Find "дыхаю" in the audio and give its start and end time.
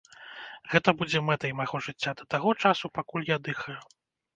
3.51-3.83